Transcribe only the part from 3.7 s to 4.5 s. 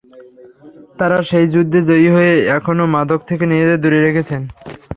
দূরে রেখেছেন।